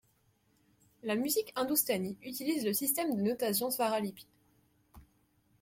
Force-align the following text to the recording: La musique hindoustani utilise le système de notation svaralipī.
La 1.03 1.13
musique 1.13 1.53
hindoustani 1.55 2.17
utilise 2.25 2.65
le 2.65 2.73
système 2.73 3.15
de 3.15 3.21
notation 3.21 3.69
svaralipī. 3.69 4.25